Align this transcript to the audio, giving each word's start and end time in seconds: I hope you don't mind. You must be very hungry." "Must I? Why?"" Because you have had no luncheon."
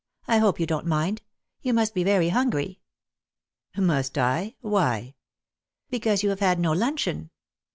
I 0.27 0.39
hope 0.39 0.59
you 0.59 0.65
don't 0.65 0.87
mind. 0.87 1.21
You 1.61 1.75
must 1.75 1.93
be 1.93 2.03
very 2.03 2.29
hungry." 2.29 2.79
"Must 3.77 4.17
I? 4.17 4.55
Why?"" 4.61 5.13
Because 5.91 6.23
you 6.23 6.29
have 6.31 6.39
had 6.39 6.59
no 6.59 6.71
luncheon." 6.71 7.29